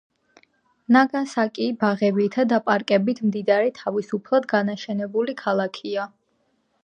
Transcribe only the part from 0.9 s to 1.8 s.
ნაგასაკი